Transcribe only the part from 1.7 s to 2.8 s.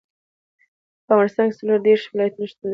دېرش ولایتونه شتون لري.